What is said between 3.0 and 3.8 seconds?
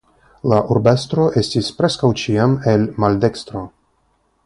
maldekstro.